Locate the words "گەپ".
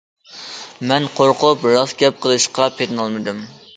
2.03-2.19